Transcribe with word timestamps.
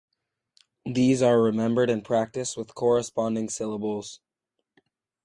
These 0.87 1.21
are 1.21 1.39
remembered 1.39 1.91
and 1.91 2.03
practiced 2.03 2.57
with 2.57 2.73
corresponding 2.73 3.49
syllables. 3.49 4.19